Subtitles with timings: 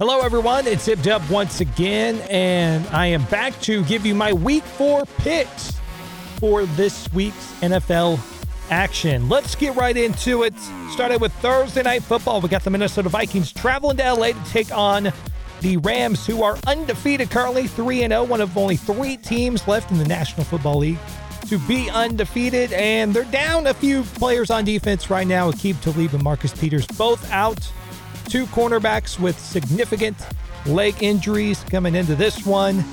[0.00, 0.68] Hello, everyone.
[0.68, 5.04] It's Zip Dub once again, and I am back to give you my week four
[5.16, 5.72] picks
[6.38, 8.20] for this week's NFL
[8.70, 9.28] action.
[9.28, 10.54] Let's get right into it.
[10.92, 12.40] Started with Thursday Night Football.
[12.40, 15.12] We got the Minnesota Vikings traveling to LA to take on
[15.62, 19.98] the Rams, who are undefeated currently, 3 0, one of only three teams left in
[19.98, 20.98] the National Football League
[21.48, 22.72] to be undefeated.
[22.72, 25.50] And they're down a few players on defense right now.
[25.50, 27.68] Aqib Talib and Marcus Peters both out
[28.28, 30.16] two cornerbacks with significant
[30.66, 32.84] leg injuries coming into this one,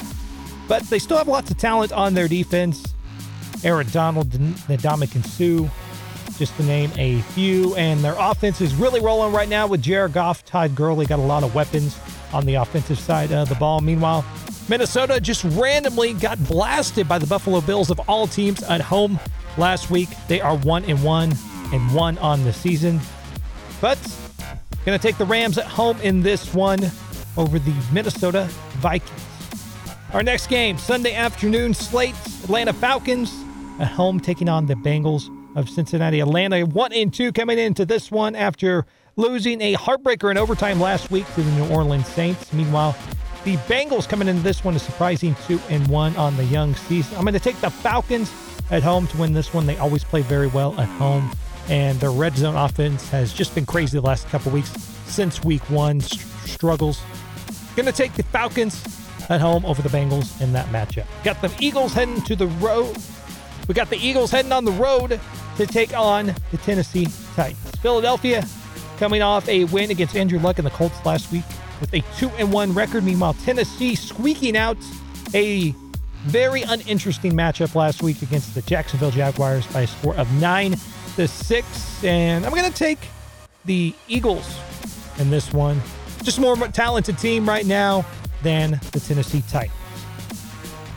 [0.67, 2.93] but they still have lots of talent on their defense.
[3.63, 5.69] Aaron Donald, Ndamukong Suh,
[6.37, 7.75] just to name a few.
[7.75, 11.23] And their offense is really rolling right now with Jared Goff, Todd Gurley, got a
[11.23, 11.99] lot of weapons
[12.33, 13.81] on the offensive side of the ball.
[13.81, 14.25] Meanwhile,
[14.67, 19.19] Minnesota just randomly got blasted by the Buffalo Bills of all teams at home
[19.57, 20.09] last week.
[20.27, 21.33] They are one and one
[21.73, 22.99] and one on the season.
[23.81, 23.99] But
[24.85, 26.79] Going to take the Rams at home in this one
[27.37, 29.11] over the Minnesota Vikings.
[30.13, 33.33] Our next game, Sunday afternoon slate, Atlanta Falcons
[33.79, 36.19] at home taking on the Bengals of Cincinnati.
[36.19, 41.09] Atlanta 1 and 2 coming into this one after losing a heartbreaker in overtime last
[41.09, 42.53] week to the New Orleans Saints.
[42.53, 42.95] Meanwhile,
[43.43, 47.17] the Bengals coming into this one is surprising 2 and 1 on the young season.
[47.17, 48.31] I'm going to take the Falcons
[48.69, 49.65] at home to win this one.
[49.65, 51.31] They always play very well at home
[51.69, 54.69] and their red zone offense has just been crazy the last couple weeks
[55.05, 57.01] since week one st- struggles.
[57.75, 58.83] Going to take the Falcons
[59.29, 61.05] at home over the Bengals in that matchup.
[61.23, 62.95] Got the Eagles heading to the road.
[63.67, 65.19] We got the Eagles heading on the road
[65.57, 67.71] to take on the Tennessee Titans.
[67.81, 68.45] Philadelphia
[68.97, 71.43] coming off a win against Andrew Luck and the Colts last week
[71.81, 73.03] with a 2 and 1 record.
[73.03, 74.77] Meanwhile, Tennessee squeaking out
[75.33, 75.71] a
[76.23, 80.75] very uninteresting matchup last week against the Jacksonville Jaguars by a score of 9
[81.15, 82.99] the six, and I'm going to take
[83.65, 84.59] the Eagles
[85.17, 85.81] in this one.
[86.23, 88.05] Just more talented team right now
[88.43, 89.73] than the Tennessee Titans.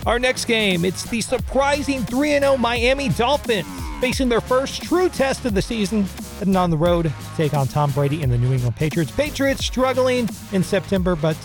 [0.05, 3.67] Our next game, it's the surprising 3 0 Miami Dolphins
[3.99, 6.05] facing their first true test of the season
[6.41, 9.11] and on the road to take on Tom Brady and the New England Patriots.
[9.11, 11.35] Patriots struggling in September, but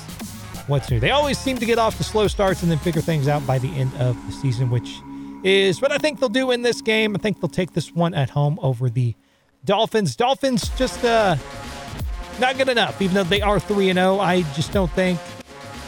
[0.68, 1.00] what's new?
[1.00, 3.58] They always seem to get off the slow starts and then figure things out by
[3.58, 5.00] the end of the season, which
[5.44, 7.14] is what I think they'll do in this game.
[7.14, 9.14] I think they'll take this one at home over the
[9.64, 10.16] Dolphins.
[10.16, 11.36] Dolphins just uh,
[12.40, 14.18] not good enough, even though they are 3 0.
[14.18, 15.20] I just don't think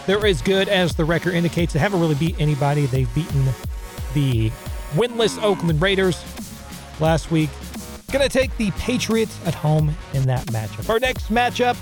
[0.07, 1.73] they're as good as the record indicates.
[1.73, 2.87] They haven't really beat anybody.
[2.87, 3.47] They've beaten
[4.15, 4.51] the
[4.93, 6.23] winless Oakland Raiders
[7.01, 7.51] last week.
[8.13, 10.89] Gonna take the Patriots at home in that matchup.
[10.89, 11.77] Our next matchup,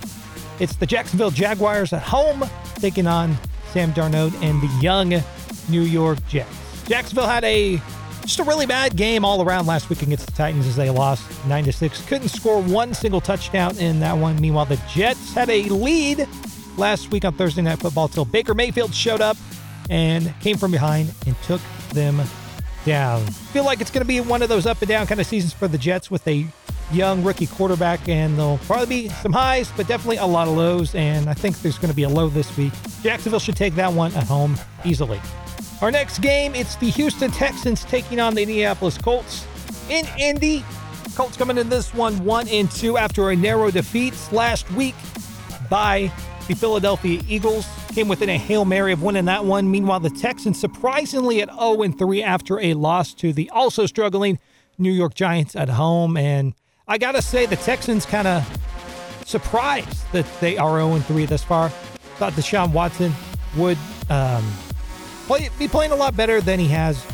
[0.60, 2.44] it's the Jacksonville Jaguars at home
[2.76, 3.36] taking on
[3.72, 5.22] Sam Darnold and the young
[5.68, 6.63] New York Jets.
[6.86, 7.80] Jacksonville had a
[8.22, 11.28] just a really bad game all around last week against the Titans as they lost
[11.46, 12.06] 9 to 6.
[12.06, 14.40] Couldn't score one single touchdown in that one.
[14.40, 16.26] Meanwhile, the Jets had a lead
[16.78, 19.36] last week on Thursday Night Football till Baker Mayfield showed up
[19.90, 22.20] and came from behind and took them
[22.86, 23.26] down.
[23.26, 25.52] Feel like it's going to be one of those up and down kind of seasons
[25.52, 26.46] for the Jets with a
[26.92, 30.94] young rookie quarterback, and there'll probably be some highs, but definitely a lot of lows.
[30.94, 32.72] And I think there's going to be a low this week.
[33.02, 35.20] Jacksonville should take that one at home easily.
[35.82, 39.46] Our next game, it's the Houston Texans taking on the Indianapolis Colts
[39.90, 40.64] in Indy.
[41.14, 44.94] Colts coming in this one 1 and 2 after a narrow defeat last week
[45.68, 46.10] by
[46.48, 47.66] the Philadelphia Eagles.
[47.88, 49.70] Came within a Hail Mary of winning that one.
[49.70, 54.38] Meanwhile, the Texans surprisingly at 0 and 3 after a loss to the also struggling
[54.78, 56.16] New York Giants at home.
[56.16, 56.54] And
[56.88, 61.26] I got to say, the Texans kind of surprised that they are 0 and 3
[61.26, 61.68] thus far.
[62.18, 63.12] Thought Deshaun Watson
[63.56, 63.78] would
[64.10, 64.44] um,
[65.26, 67.04] play, be playing a lot better than he has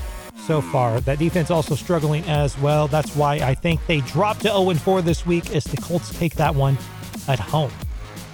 [0.46, 1.00] so far.
[1.00, 2.88] That defense also struggling as well.
[2.88, 6.34] That's why I think they dropped to 0 4 this week as the Colts take
[6.34, 6.76] that one
[7.28, 7.72] at home.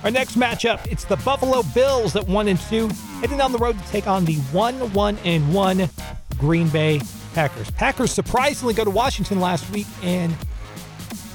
[0.05, 2.89] Our next matchup, it's the Buffalo Bills at 1 and 2,
[3.21, 5.91] heading down the road to take on the 1 1 and 1
[6.39, 7.01] Green Bay
[7.35, 7.71] Packers.
[7.73, 10.35] Packers surprisingly go to Washington last week and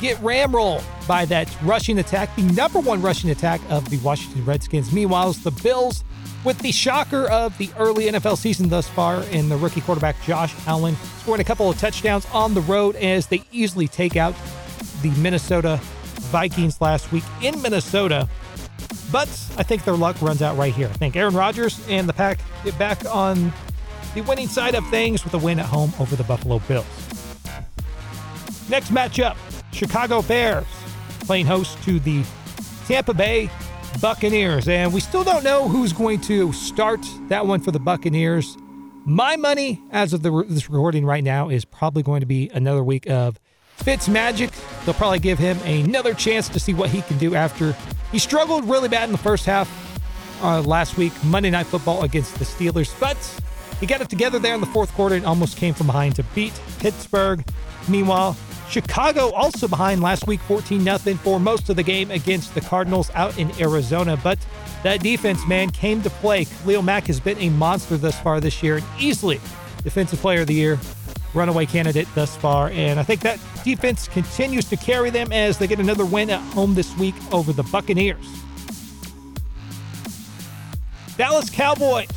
[0.01, 4.91] get ramrolled by that rushing attack, the number one rushing attack of the Washington Redskins.
[4.91, 6.03] Meanwhile, it's the Bills
[6.43, 10.55] with the shocker of the early NFL season thus far in the rookie quarterback Josh
[10.65, 14.33] Allen scoring a couple of touchdowns on the road as they easily take out
[15.03, 15.79] the Minnesota
[16.31, 18.27] Vikings last week in Minnesota.
[19.11, 20.87] But I think their luck runs out right here.
[20.87, 23.53] I think Aaron Rodgers and the Pack get back on
[24.15, 26.85] the winning side of things with a win at home over the Buffalo Bills.
[28.67, 29.35] Next matchup
[29.71, 30.65] Chicago Bears
[31.21, 32.23] playing host to the
[32.87, 33.49] Tampa Bay
[33.99, 34.67] Buccaneers.
[34.67, 38.57] And we still don't know who's going to start that one for the Buccaneers.
[39.05, 42.83] My money, as of the, this recording right now, is probably going to be another
[42.83, 43.39] week of
[43.77, 44.51] Fitz Magic.
[44.85, 47.75] They'll probably give him another chance to see what he can do after
[48.11, 49.69] he struggled really bad in the first half
[50.43, 53.17] uh, last week, Monday Night Football against the Steelers, but
[53.79, 56.23] he got it together there in the fourth quarter and almost came from behind to
[56.35, 57.43] beat Pittsburgh.
[57.87, 58.37] Meanwhile,
[58.71, 63.11] Chicago also behind last week 14 0 for most of the game against the Cardinals
[63.15, 64.17] out in Arizona.
[64.23, 64.39] But
[64.83, 66.45] that defense, man, came to play.
[66.45, 69.41] Khalil Mack has been a monster thus far this year and easily
[69.83, 70.79] Defensive Player of the Year,
[71.33, 72.69] runaway candidate thus far.
[72.69, 76.39] And I think that defense continues to carry them as they get another win at
[76.53, 78.25] home this week over the Buccaneers.
[81.17, 82.07] Dallas Cowboys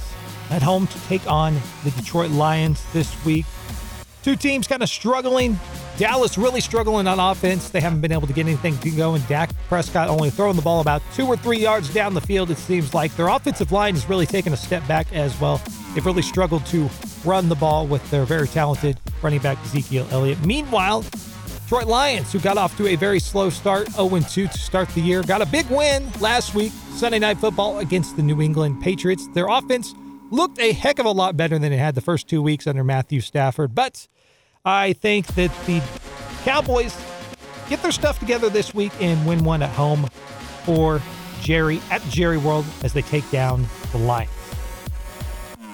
[0.50, 3.44] at home to take on the Detroit Lions this week.
[4.22, 5.58] Two teams kind of struggling.
[5.96, 7.70] Dallas really struggling on offense.
[7.70, 10.62] They haven't been able to get anything to go, and Dak Prescott only throwing the
[10.62, 13.14] ball about two or three yards down the field, it seems like.
[13.16, 15.62] Their offensive line has really taken a step back as well.
[15.94, 16.90] They've really struggled to
[17.24, 20.44] run the ball with their very talented running back, Ezekiel Elliott.
[20.44, 21.04] Meanwhile,
[21.62, 25.00] Detroit Lions, who got off to a very slow start, 0 2 to start the
[25.00, 29.28] year, got a big win last week, Sunday Night Football against the New England Patriots.
[29.28, 29.94] Their offense
[30.30, 32.82] looked a heck of a lot better than it had the first two weeks under
[32.82, 34.08] Matthew Stafford, but
[34.66, 35.82] I think that the
[36.42, 36.98] Cowboys
[37.68, 40.08] get their stuff together this week and win one at home
[40.64, 41.02] for
[41.42, 44.30] Jerry at Jerry World as they take down the Lions.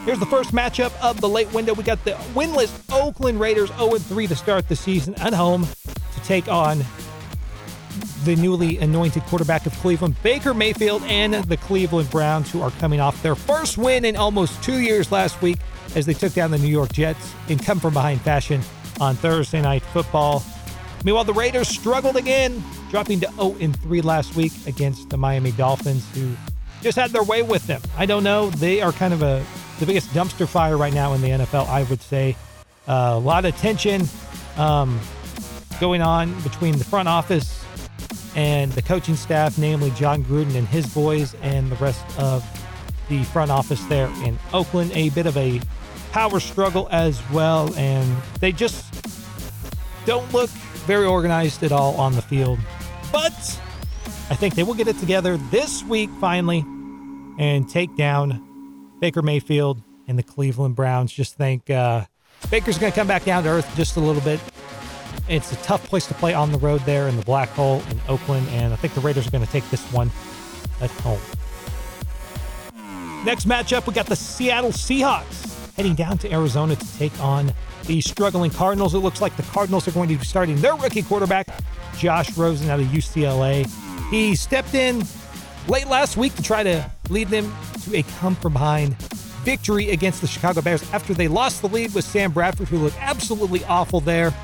[0.04, 1.72] Here's the first matchup of the late window.
[1.72, 5.69] We got the winless Oakland Raiders 0 3 to start the season at home
[6.14, 6.84] to take on
[8.25, 12.98] the newly anointed quarterback of Cleveland, Baker Mayfield, and the Cleveland Browns, who are coming
[12.98, 15.58] off their first win in almost two years last week
[15.94, 18.60] as they took down the New York Jets in come from behind fashion
[19.00, 20.44] on Thursday Night Football.
[21.05, 26.06] Meanwhile, the Raiders struggled again, dropping to 0 3 last week against the Miami Dolphins,
[26.14, 26.35] who
[26.82, 27.81] just had their way with them.
[27.97, 28.50] I don't know.
[28.50, 29.44] They are kind of a
[29.79, 32.37] the biggest dumpster fire right now in the NFL, I would say.
[32.87, 34.02] Uh, a lot of tension
[34.58, 35.00] um,
[35.81, 37.64] going on between the front office
[38.37, 42.44] and the coaching staff, namely Jon Gruden and his boys, and the rest of
[43.08, 44.93] the front office there in Oakland.
[44.93, 45.61] A bit of a
[46.12, 48.89] power struggle as well, and they just
[50.06, 50.50] don't look
[50.87, 52.58] very organized at all on the field.
[53.12, 53.32] But
[54.31, 56.64] I think they will get it together this week finally
[57.38, 61.12] and take down Baker Mayfield and the Cleveland Browns.
[61.12, 62.05] Just think uh,
[62.50, 64.41] Baker's going to come back down to earth just a little bit.
[65.29, 68.00] It's a tough place to play on the road there in the black hole in
[68.08, 70.11] Oakland, and I think the Raiders are going to take this one
[70.81, 71.20] at home.
[73.25, 75.39] Next matchup, we got the Seattle Seahawks
[75.81, 77.50] heading down to Arizona to take on
[77.87, 78.93] the struggling Cardinals.
[78.93, 81.49] It looks like the Cardinals are going to be starting their rookie quarterback,
[81.97, 83.67] Josh Rosen out of UCLA.
[84.11, 85.03] He stepped in
[85.69, 87.50] late last week to try to lead them
[87.85, 88.94] to a come from behind
[89.43, 92.99] victory against the Chicago Bears after they lost the lead with Sam Bradford, who looked
[93.00, 94.35] absolutely awful there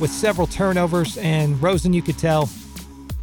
[0.00, 1.16] with several turnovers.
[1.18, 2.50] And Rosen, you could tell,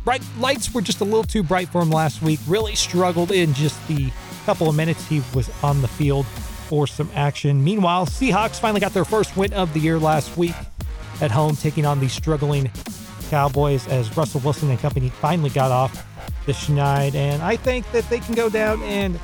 [0.05, 2.39] bright lights were just a little too bright for him last week.
[2.47, 4.09] Really struggled in just the
[4.45, 6.25] couple of minutes he was on the field
[6.67, 7.63] for some action.
[7.63, 10.55] Meanwhile, Seahawks finally got their first win of the year last week
[11.21, 12.71] at home, taking on the struggling
[13.29, 16.05] Cowboys as Russell Wilson and company finally got off
[16.45, 17.15] the schneid.
[17.15, 19.19] And I think that they can go down and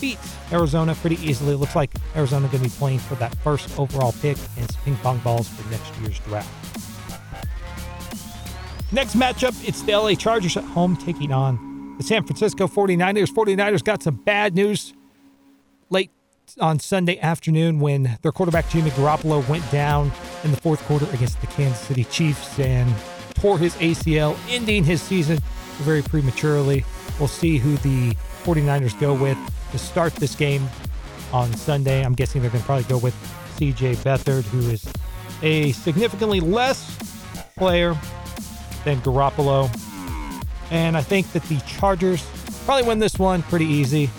[0.00, 0.18] beat
[0.52, 1.54] Arizona pretty easily.
[1.54, 4.82] It looks like Arizona going to be playing for that first overall pick and some
[4.82, 6.48] ping pong balls for next year's draft.
[8.90, 13.28] Next matchup, it's the LA Chargers at home taking on the San Francisco 49ers.
[13.28, 14.94] 49ers got some bad news
[15.90, 16.10] late
[16.60, 20.10] on Sunday afternoon when their quarterback Jimmy Garoppolo went down
[20.44, 22.92] in the fourth quarter against the Kansas City Chiefs and
[23.34, 25.38] tore his ACL, ending his season
[25.78, 26.84] very prematurely.
[27.18, 28.14] We'll see who the
[28.44, 29.38] 49ers go with
[29.72, 30.66] to start this game
[31.32, 32.04] on Sunday.
[32.04, 33.14] I'm guessing they're going to probably go with
[33.56, 34.90] CJ Beathard, who is
[35.42, 36.96] a significantly less
[37.56, 37.96] player
[38.84, 39.68] than Garoppolo.
[40.70, 42.24] And I think that the Chargers
[42.64, 44.10] probably win this one pretty easy.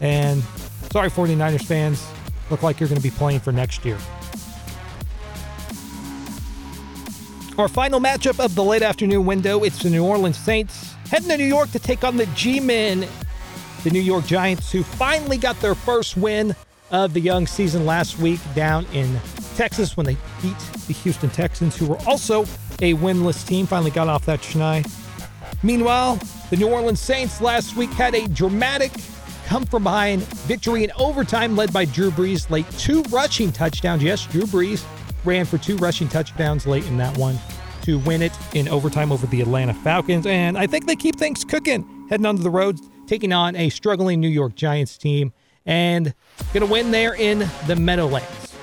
[0.00, 0.42] And
[0.90, 2.06] sorry, 49ers fans,
[2.50, 3.98] look like you're going to be playing for next year.
[7.58, 11.36] Our final matchup of the late afternoon window, it's the New Orleans Saints heading to
[11.36, 13.06] New York to take on the G-Men,
[13.82, 16.54] the New York Giants, who finally got their first win
[16.90, 19.20] of the young season last week down in
[19.56, 22.42] Texas when they beat the Houston Texans, who were also
[22.80, 24.90] a winless team, finally got off that schneid.
[25.62, 26.18] Meanwhile,
[26.48, 28.92] the New Orleans Saints last week had a dramatic
[29.50, 34.00] come from behind victory in overtime led by Drew Brees, late two rushing touchdowns.
[34.00, 34.84] Yes, Drew Brees
[35.24, 37.36] ran for two rushing touchdowns late in that one
[37.82, 40.24] to win it in overtime over the Atlanta Falcons.
[40.24, 42.78] And I think they keep things cooking heading onto the road,
[43.08, 45.32] taking on a struggling New York Giants team
[45.66, 46.14] and
[46.52, 48.54] going to win there in the Meadowlands.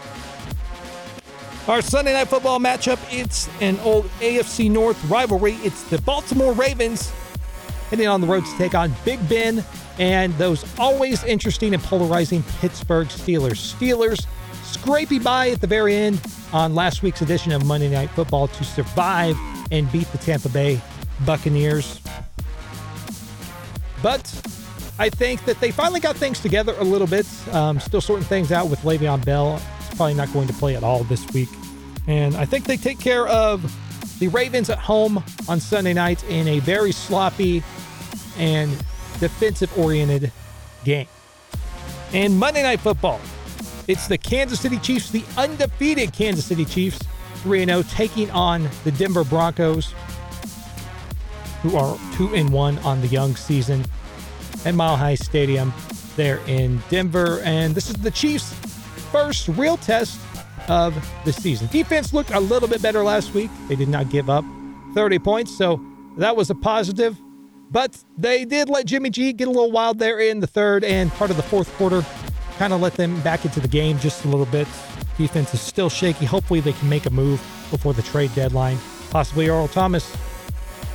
[1.67, 5.55] Our Sunday night football matchup, it's an old AFC North rivalry.
[5.63, 7.11] It's the Baltimore Ravens
[7.89, 9.63] heading on the road to take on Big Ben
[9.99, 13.73] and those always interesting and polarizing Pittsburgh Steelers.
[13.73, 14.25] Steelers
[14.63, 16.21] scrapey by at the very end
[16.53, 19.37] on last week's edition of Monday Night Football to survive
[19.71, 20.81] and beat the Tampa Bay
[21.25, 22.01] Buccaneers.
[24.03, 24.21] But
[24.99, 27.25] I think that they finally got things together a little bit.
[27.53, 29.57] Um, still sorting things out with Le'Veon Bell.
[29.79, 31.49] He's probably not going to play at all this week.
[32.07, 33.75] And I think they take care of
[34.19, 37.63] the Ravens at home on Sunday night in a very sloppy
[38.37, 38.71] and
[39.19, 40.31] defensive oriented
[40.83, 41.07] game.
[42.13, 43.19] And Monday Night Football,
[43.87, 46.99] it's the Kansas City Chiefs, the undefeated Kansas City Chiefs,
[47.43, 49.93] 3 0, taking on the Denver Broncos,
[51.61, 53.83] who are 2 and 1 on the young season
[54.65, 55.73] at Mile High Stadium
[56.15, 57.41] there in Denver.
[57.43, 58.53] And this is the Chiefs'
[59.11, 60.19] first real test
[60.67, 60.95] of
[61.25, 61.67] the season.
[61.67, 63.49] Defense looked a little bit better last week.
[63.67, 64.45] They did not give up
[64.93, 65.81] 30 points, so
[66.17, 67.17] that was a positive.
[67.69, 71.11] But they did let Jimmy G get a little wild there in the third and
[71.11, 72.05] part of the fourth quarter.
[72.57, 74.67] Kind of let them back into the game just a little bit.
[75.17, 76.25] Defense is still shaky.
[76.25, 78.77] Hopefully, they can make a move before the trade deadline.
[79.09, 80.15] Possibly Earl Thomas.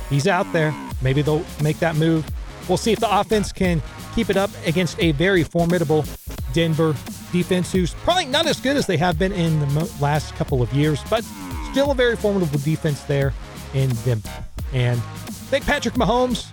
[0.09, 0.73] He's out there.
[1.01, 2.25] Maybe they'll make that move.
[2.67, 3.81] We'll see if the offense can
[4.15, 6.05] keep it up against a very formidable
[6.53, 6.95] Denver
[7.33, 10.71] defense, who's probably not as good as they have been in the last couple of
[10.71, 11.25] years, but
[11.71, 13.33] still a very formidable defense there
[13.73, 14.29] in Denver.
[14.71, 16.47] And I think Patrick Mahomes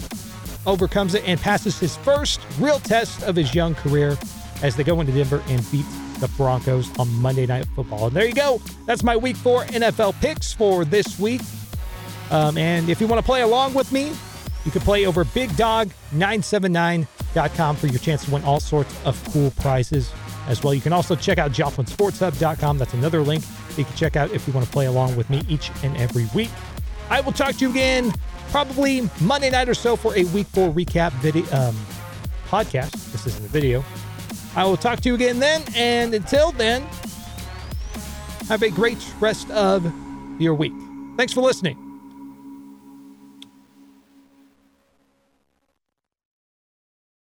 [0.66, 4.18] overcomes it and passes his first real test of his young career
[4.62, 5.86] as they go into Denver and beat
[6.18, 8.08] the Broncos on Monday Night Football.
[8.08, 8.60] And there you go.
[8.86, 11.40] That's my week four NFL picks for this week.
[12.30, 14.12] Um, and if you want to play along with me,
[14.64, 20.12] you can play over BigDog979.com for your chance to win all sorts of cool prizes
[20.50, 20.74] as well.
[20.74, 22.78] You can also check out Joplin.sportshub.com.
[22.78, 23.44] That's another link
[23.76, 26.26] you can check out if you want to play along with me each and every
[26.34, 26.50] week.
[27.08, 28.12] I will talk to you again
[28.50, 31.76] probably Monday night or so for a week four recap video um,
[32.48, 33.12] podcast.
[33.12, 33.84] This isn't a video.
[34.56, 35.62] I will talk to you again then.
[35.74, 36.82] And until then,
[38.48, 39.90] have a great rest of
[40.40, 40.74] your week.
[41.16, 41.89] Thanks for listening.